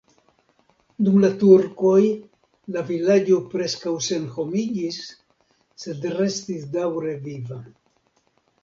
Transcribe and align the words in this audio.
Dum 1.07 1.17
la 1.25 1.29
turkoj 1.43 1.99
la 2.77 2.83
vilaĝo 2.89 3.37
preskaŭ 3.53 3.95
senhomiĝis, 4.09 4.99
sed 5.87 6.11
restis 6.19 6.67
daŭre 6.79 7.15
viva. 7.31 7.63